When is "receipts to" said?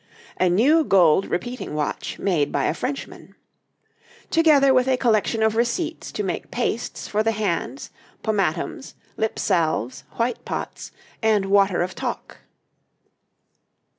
5.55-6.23